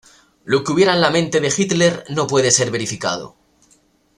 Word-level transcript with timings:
Lo 0.45 0.63
que 0.63 0.71
hubiera 0.71 0.95
en 0.95 1.01
la 1.01 1.11
mente 1.11 1.39
de 1.39 1.53
Hitler 1.55 2.05
no 2.09 2.25
puede 2.25 2.49
ser 2.49 2.71
verificado. 2.71 3.35